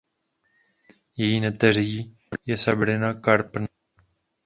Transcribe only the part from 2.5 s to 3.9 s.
Sabrina Carpenter.